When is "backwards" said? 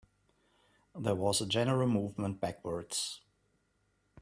2.41-3.21